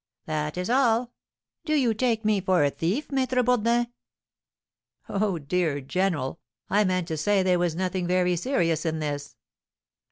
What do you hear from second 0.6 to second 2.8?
all. Do you take me for a